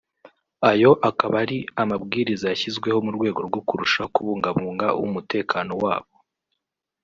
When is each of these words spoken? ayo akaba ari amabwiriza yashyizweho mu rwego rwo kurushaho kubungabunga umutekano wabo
ayo 0.71 0.91
akaba 1.09 1.35
ari 1.43 1.57
amabwiriza 1.81 2.45
yashyizweho 2.51 2.99
mu 3.05 3.11
rwego 3.17 3.39
rwo 3.47 3.61
kurushaho 3.67 4.09
kubungabunga 4.15 4.87
umutekano 5.05 5.73
wabo 5.83 6.13